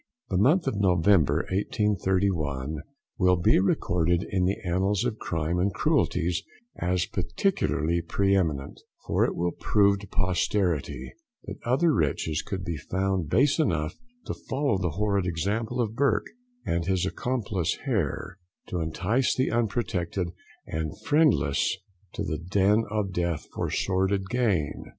The 0.31 0.37
month 0.39 0.65
of 0.65 0.75
November, 0.79 1.45
1831, 1.51 2.77
will 3.19 3.35
be 3.35 3.59
recorded 3.59 4.25
in 4.31 4.45
the 4.45 4.57
annals 4.65 5.05
of 5.05 5.19
crimes 5.19 5.59
and 5.59 5.71
cruelties 5.75 6.41
as 6.75 7.05
particularly 7.05 8.01
preeminent, 8.01 8.81
for 9.05 9.23
it 9.25 9.35
will 9.35 9.51
prove 9.51 9.99
to 9.99 10.07
posterity 10.07 11.13
that 11.43 11.59
other 11.65 11.93
wretches 11.93 12.41
could 12.41 12.63
be 12.65 12.77
found 12.77 13.29
base 13.29 13.59
enough 13.59 13.93
to 14.25 14.33
follow 14.33 14.79
the 14.79 14.89
horrid 14.97 15.27
example 15.27 15.79
of 15.79 15.93
Burke 15.95 16.25
and 16.65 16.85
his 16.85 17.05
accomplice 17.05 17.77
Hare, 17.85 18.39
to 18.69 18.79
entice 18.79 19.35
the 19.35 19.51
unprotected 19.51 20.29
and 20.65 20.99
friendless 21.05 21.77
to 22.13 22.23
the 22.23 22.39
den 22.39 22.85
of 22.89 23.11
death 23.13 23.45
for 23.53 23.69
sordid 23.69 24.31
gain. 24.31 24.85